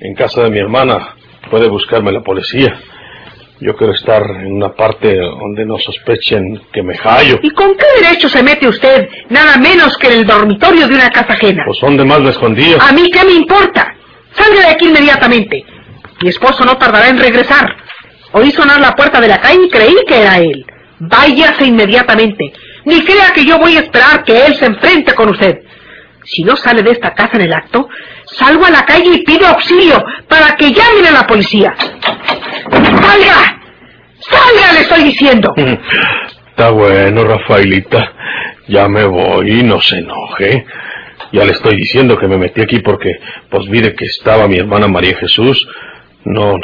En 0.00 0.14
casa 0.14 0.42
de 0.42 0.50
mi 0.50 0.58
hermana 0.58 1.14
puede 1.50 1.68
buscarme 1.68 2.12
la 2.12 2.22
policía. 2.22 2.76
Yo 3.60 3.74
quiero 3.76 3.94
estar 3.94 4.22
en 4.22 4.52
una 4.52 4.74
parte 4.74 5.16
donde 5.16 5.64
no 5.64 5.78
sospechen 5.78 6.62
que 6.72 6.82
me 6.82 6.94
hallo. 6.96 7.38
¿Y 7.42 7.50
con 7.50 7.74
qué 7.76 8.02
derecho 8.02 8.28
se 8.28 8.42
mete 8.42 8.68
usted 8.68 9.08
nada 9.30 9.56
menos 9.58 9.96
que 9.96 10.08
en 10.08 10.20
el 10.20 10.26
dormitorio 10.26 10.88
de 10.88 10.94
una 10.94 11.10
casa 11.10 11.34
ajena? 11.34 11.62
Pues 11.64 11.78
son 11.78 11.96
de 11.96 12.04
más 12.04 12.20
me 12.20 12.30
escondido. 12.30 12.78
¿A 12.82 12.92
mí 12.92 13.08
qué 13.10 13.24
me 13.24 13.32
importa? 13.32 13.94
Salga 14.32 14.60
de 14.60 14.68
aquí 14.68 14.86
inmediatamente. 14.86 15.64
Mi 16.20 16.28
esposo 16.28 16.64
no 16.64 16.76
tardará 16.76 17.08
en 17.08 17.18
regresar. 17.18 17.85
Oí 18.36 18.50
sonar 18.50 18.78
la 18.80 18.94
puerta 18.94 19.18
de 19.18 19.28
la 19.28 19.40
calle 19.40 19.64
y 19.64 19.70
creí 19.70 19.96
que 20.06 20.20
era 20.20 20.36
él. 20.36 20.66
Váyase 20.98 21.64
inmediatamente. 21.64 22.52
Ni 22.84 23.00
crea 23.00 23.32
que 23.34 23.46
yo 23.46 23.58
voy 23.58 23.78
a 23.78 23.80
esperar 23.80 24.24
que 24.24 24.44
él 24.44 24.54
se 24.56 24.66
enfrente 24.66 25.14
con 25.14 25.30
usted. 25.30 25.62
Si 26.22 26.44
no 26.44 26.54
sale 26.54 26.82
de 26.82 26.90
esta 26.90 27.14
casa 27.14 27.38
en 27.38 27.44
el 27.44 27.54
acto, 27.54 27.88
salgo 28.26 28.66
a 28.66 28.70
la 28.70 28.84
calle 28.84 29.10
y 29.14 29.24
pido 29.24 29.46
auxilio 29.46 30.04
para 30.28 30.54
que 30.54 30.70
llamen 30.70 31.06
a 31.06 31.12
la 31.12 31.26
policía. 31.26 31.74
¡Salga! 31.78 33.58
¡Salga, 34.18 34.72
le 34.74 34.80
estoy 34.80 35.04
diciendo! 35.04 35.54
Está 36.50 36.68
bueno, 36.70 37.24
Rafaelita. 37.24 38.12
Ya 38.68 38.86
me 38.86 39.06
voy, 39.06 39.62
no 39.62 39.80
se 39.80 39.96
enoje. 39.96 40.66
Ya 41.32 41.42
le 41.46 41.52
estoy 41.52 41.76
diciendo 41.76 42.18
que 42.18 42.28
me 42.28 42.36
metí 42.36 42.60
aquí 42.60 42.80
porque, 42.80 43.18
pues 43.48 43.66
mire 43.68 43.94
que 43.94 44.04
estaba 44.04 44.46
mi 44.46 44.58
hermana 44.58 44.88
María 44.88 45.16
Jesús. 45.16 45.66
No, 46.24 46.58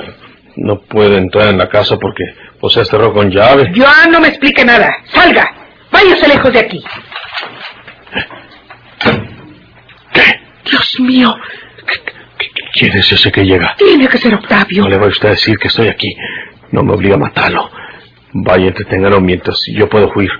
no 0.57 0.81
puede 0.81 1.19
entrar 1.19 1.49
en 1.49 1.59
la 1.59 1.69
casa 1.69 1.97
porque, 1.99 2.25
pues 2.61 2.75
se 2.75 2.85
cerró 2.85 3.13
con 3.13 3.31
llave. 3.31 3.73
Joan, 3.75 4.11
no 4.11 4.21
me 4.21 4.29
explique 4.29 4.65
nada. 4.65 4.95
Salga. 5.07 5.51
Váyase 5.91 6.29
lejos 6.29 6.53
de 6.53 6.59
aquí. 6.59 6.85
¿Qué? 10.13 10.23
Dios 10.71 11.01
mío. 11.01 11.35
¿Quién 12.73 12.99
es 12.99 13.13
ese 13.13 13.31
que 13.31 13.45
llega? 13.45 13.75
Tiene 13.77 14.09
que 14.09 14.19
ser 14.19 14.35
Octavio. 14.35 14.83
No 14.85 14.89
le 14.89 14.97
voy 14.99 15.09
a 15.09 15.11
usted 15.11 15.29
a 15.29 15.33
decir 15.33 15.59
que 15.59 15.69
estoy 15.69 15.89
aquí. 15.89 16.15
No 16.71 16.83
me 16.83 16.95
obliga 16.95 17.17
a 17.17 17.19
matarlo. 17.19 17.71
Vaya, 18.33 18.67
entreténgalo 18.69 19.21
mientras 19.21 19.63
yo 19.75 19.89
puedo 19.89 20.11
huir. 20.15 20.31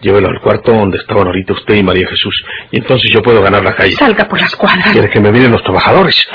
Llévelo 0.00 0.28
al 0.28 0.40
cuarto 0.40 0.72
donde 0.72 0.98
estaban 0.98 1.26
ahorita 1.26 1.52
usted 1.52 1.74
y 1.74 1.82
María 1.82 2.08
Jesús. 2.08 2.42
Y 2.70 2.78
entonces 2.78 3.10
yo 3.12 3.22
puedo 3.22 3.42
ganar 3.42 3.62
la 3.62 3.74
calle. 3.74 3.92
Salga 3.92 4.26
por 4.26 4.40
las 4.40 4.56
cuadras. 4.56 4.90
Quiere 4.90 5.10
que 5.10 5.20
me 5.20 5.30
miren 5.30 5.52
los 5.52 5.62
trabajadores. 5.62 6.26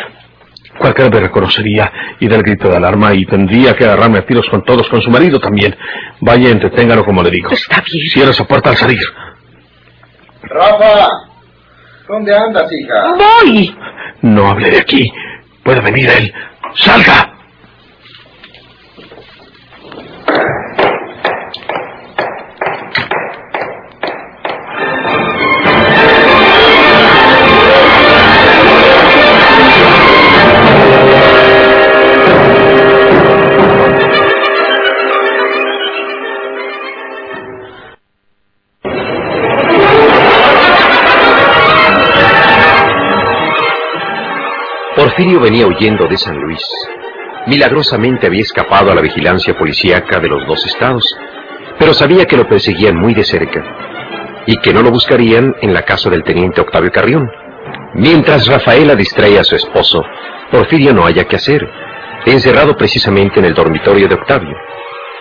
Cualquiera 0.80 1.10
me 1.10 1.20
reconocería 1.20 1.92
y 2.20 2.28
del 2.28 2.44
grito 2.44 2.70
de 2.70 2.78
alarma 2.78 3.14
y 3.14 3.26
tendría 3.26 3.76
que 3.76 3.86
agarrarme 3.86 4.20
a 4.20 4.26
tiros 4.26 4.48
con 4.50 4.64
todos, 4.64 4.88
con 4.90 5.02
su 5.02 5.10
marido 5.10 5.40
también. 5.40 5.76
Vaya, 6.22 6.50
entreténgalo 6.50 7.04
como 7.04 7.24
le 7.24 7.32
digo. 7.32 7.50
Está 7.52 7.84
bien. 7.86 8.10
Cierra 8.12 8.32
esa 8.32 8.46
puerta 8.46 8.70
al 8.70 8.78
salir. 8.78 9.02
Rafa, 10.44 11.08
¿dónde 12.08 12.36
andas, 12.36 12.72
hija? 12.72 13.16
Voy. 13.16 13.78
No 14.22 14.48
hable 14.48 14.72
de 14.72 14.78
aquí. 14.80 15.12
Puede 15.64 15.82
venir 15.82 16.10
él. 16.10 16.34
¡Salga! 16.76 17.37
Porfirio 45.18 45.40
venía 45.40 45.66
huyendo 45.66 46.06
de 46.08 46.16
San 46.16 46.38
Luis. 46.38 46.62
Milagrosamente 47.48 48.28
había 48.28 48.44
escapado 48.44 48.92
a 48.92 48.94
la 48.94 49.02
vigilancia 49.02 49.58
policíaca 49.58 50.20
de 50.20 50.28
los 50.28 50.46
dos 50.46 50.64
estados, 50.68 51.04
pero 51.80 51.96
sabía 51.96 52.26
que 52.26 52.38
lo 52.38 52.48
perseguían 52.48 52.96
muy 52.96 53.16
de 53.16 53.24
cerca 53.24 53.64
y 54.46 54.58
que 54.58 54.72
no 54.72 54.84
lo 54.84 54.92
buscarían 54.92 55.56
en 55.62 55.74
la 55.74 55.82
casa 55.82 56.12
del 56.12 56.24
teniente 56.24 56.62
Octavio 56.62 56.92
Carrión. 56.92 57.28
Mientras 57.96 58.46
Rafaela 58.46 58.94
distrae 58.94 59.40
a 59.40 59.44
su 59.44 59.56
esposo, 59.56 60.04
Porfirio 60.52 60.94
no 60.94 61.04
haya 61.04 61.24
que 61.24 61.38
hacer, 61.38 61.68
encerrado 62.28 62.78
precisamente 62.78 63.40
en 63.40 63.46
el 63.46 63.56
dormitorio 63.56 64.08
de 64.08 64.14
Octavio. 64.14 64.56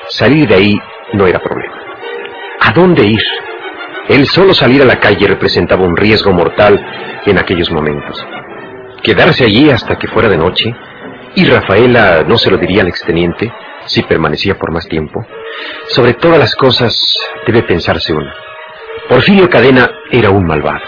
Salir 0.09 0.47
de 0.47 0.57
ahí 0.57 0.79
no 1.15 1.27
era 1.27 1.39
problema. 1.39 1.81
¿A 2.61 2.71
dónde 2.73 3.07
ir? 3.07 3.23
El 4.11 4.27
solo 4.27 4.53
salir 4.53 4.83
a 4.83 4.85
la 4.85 5.01
calle 5.01 5.27
representaba 5.27 5.87
un 5.87 5.97
riesgo 5.97 6.35
mortal 6.35 6.85
en 7.25 7.39
aquellos 7.39 7.71
momentos. 7.71 8.27
Quedarse 9.07 9.45
allí 9.45 9.71
hasta 9.71 9.97
que 9.97 10.09
fuera 10.09 10.29
de 10.29 10.37
noche, 10.37 10.75
y 11.37 11.45
Rafaela 11.45 12.25
no 12.27 12.37
se 12.37 12.51
lo 12.51 12.57
diría 12.57 12.83
al 12.83 12.89
exteniente 12.89 13.53
si 13.85 14.03
permanecía 14.03 14.59
por 14.59 14.73
más 14.73 14.89
tiempo. 14.89 15.25
Sobre 15.87 16.15
todas 16.15 16.41
las 16.41 16.57
cosas 16.57 17.17
debe 17.47 17.63
pensarse 17.63 18.13
uno. 18.13 18.33
Porfirio 19.09 19.49
Cadena 19.49 19.89
era 20.11 20.31
un 20.31 20.45
malvado, 20.45 20.81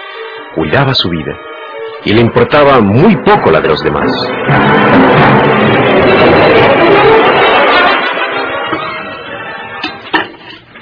cuidaba 0.57 0.95
su 0.95 1.09
vida, 1.09 1.33
y 2.05 2.13
le 2.13 2.21
importaba 2.21 2.81
muy 2.81 3.15
poco 3.19 3.53
la 3.53 3.61
de 3.61 3.69
los 3.69 3.85
demás. 3.85 4.11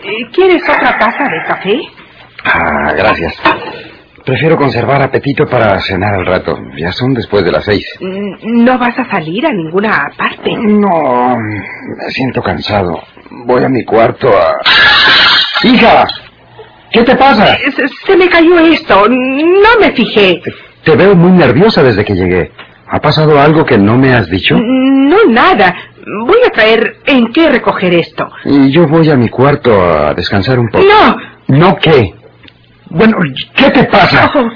Eh, 0.04 0.30
¿Quieres 0.32 0.62
otra 0.62 0.98
taza 0.98 1.24
de 1.24 1.42
café? 1.46 1.80
Ah, 2.44 2.92
gracias. 2.96 3.34
Prefiero 4.26 4.56
conservar 4.56 5.00
apetito 5.02 5.46
para 5.46 5.78
cenar 5.80 6.14
al 6.14 6.26
rato. 6.26 6.58
Ya 6.76 6.90
son 6.92 7.14
después 7.14 7.44
de 7.44 7.52
las 7.52 7.64
seis. 7.64 7.86
Mm, 8.00 8.64
¿No 8.64 8.76
vas 8.76 8.98
a 8.98 9.08
salir 9.08 9.46
a 9.46 9.52
ninguna 9.52 10.10
parte? 10.18 10.50
No, 10.56 11.36
me 11.38 12.10
siento 12.10 12.42
cansado. 12.42 13.00
Voy 13.46 13.62
a 13.64 13.68
mi 13.68 13.84
cuarto 13.84 14.28
a... 14.36 14.56
¡Hija! 15.62 16.06
¿Qué 16.90 17.02
te 17.04 17.14
pasa? 17.14 17.54
Eh, 17.54 17.70
Se, 17.70 17.86
se 17.88 18.16
me 18.16 18.28
cayó 18.28 18.58
esto. 18.58 19.08
No 19.08 19.80
me 19.80 19.92
fijé. 19.92 20.42
Te 20.82 20.96
veo 20.96 21.14
muy 21.14 21.30
nerviosa 21.30 21.82
desde 21.84 22.04
que 22.04 22.14
llegué. 22.14 22.50
¿Ha 22.88 23.00
pasado 23.00 23.40
algo 23.40 23.64
que 23.64 23.78
no 23.78 23.96
me 23.96 24.12
has 24.12 24.28
dicho? 24.28 24.56
No, 24.58 25.18
nada. 25.28 25.74
Voy 26.26 26.38
a 26.46 26.50
traer 26.50 26.96
en 27.06 27.32
qué 27.32 27.48
recoger 27.48 27.94
esto. 27.94 28.28
Y 28.44 28.72
yo 28.72 28.86
voy 28.88 29.08
a 29.10 29.16
mi 29.16 29.28
cuarto 29.28 29.72
a 29.80 30.14
descansar 30.14 30.58
un 30.58 30.68
poco. 30.68 30.84
No. 30.84 31.16
¿No 31.48 31.76
qué? 31.76 32.12
Bueno, 32.88 33.16
¿qué 33.54 33.70
te 33.70 33.84
pasa? 33.84 34.30
Oh, 34.34 34.48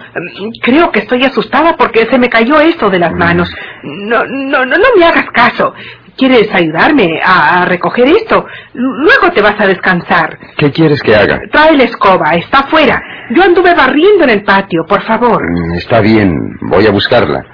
creo 0.62 0.90
que 0.92 1.00
estoy 1.00 1.24
asustada 1.24 1.76
porque 1.76 2.06
se 2.10 2.18
me 2.18 2.28
cayó 2.28 2.60
esto 2.60 2.88
de 2.88 2.98
las 2.98 3.12
manos. 3.12 3.52
No, 3.82 4.24
no, 4.24 4.64
no, 4.64 4.76
no 4.76 4.88
me 4.96 5.04
hagas 5.04 5.26
caso. 5.32 5.74
¿Quieres 6.16 6.48
ayudarme 6.52 7.20
a, 7.24 7.62
a 7.62 7.64
recoger 7.64 8.06
esto? 8.08 8.44
Luego 8.74 9.30
te 9.34 9.40
vas 9.42 9.58
a 9.58 9.66
descansar. 9.66 10.38
¿Qué 10.56 10.70
quieres 10.70 11.02
que 11.02 11.14
haga? 11.16 11.40
Trae 11.50 11.76
la 11.76 11.84
escoba, 11.84 12.30
está 12.34 12.60
afuera. 12.60 13.02
Yo 13.30 13.42
anduve 13.42 13.74
barriendo 13.74 14.24
en 14.24 14.30
el 14.30 14.42
patio, 14.44 14.84
por 14.86 15.02
favor. 15.02 15.40
Mm, 15.42 15.74
Está 15.74 16.00
bien, 16.00 16.34
voy 16.68 16.86
a 16.86 16.90
buscarla. 16.90 17.44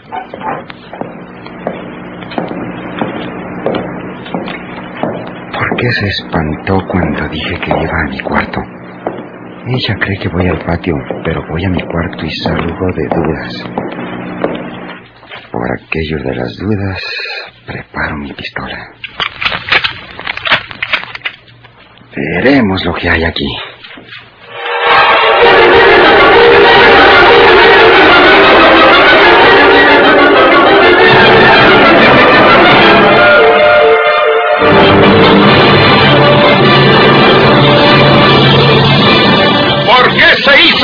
¿Por 5.53 5.77
qué 5.79 5.91
se 5.93 6.07
espantó 6.09 6.79
cuando 6.89 7.29
dije 7.29 7.59
que 7.61 7.71
iba 7.71 8.01
a 8.01 8.09
mi 8.11 8.21
cuarto? 8.21 8.61
Ella 9.69 9.97
cree 9.99 10.19
que 10.19 10.29
voy 10.29 10.47
al 10.47 10.65
patio, 10.65 10.95
pero 11.25 11.45
voy 11.49 11.65
a 11.65 11.69
mi 11.69 11.83
cuarto 11.83 12.25
y 12.25 12.31
salgo 12.31 12.87
de 12.95 13.09
dudas. 13.09 13.65
Por 15.51 15.73
aquello 15.73 16.19
de 16.19 16.35
las 16.37 16.57
dudas, 16.57 17.03
preparo 17.67 18.17
mi 18.17 18.33
pistola. 18.33 18.79
Veremos 22.15 22.85
lo 22.85 22.95
que 22.95 23.11
hay 23.11 23.25
aquí. 23.25 23.57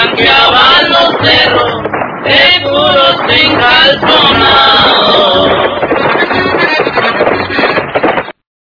Thank 0.00 0.18
you. 0.20 0.39